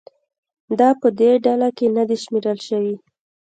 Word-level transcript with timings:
دا 0.79 0.89
په 1.01 1.07
دې 1.19 1.31
ډله 1.45 1.69
کې 1.77 1.87
نه 1.95 2.03
دي 2.07 2.17
شمېرل 2.23 2.59
شوي 2.67 2.95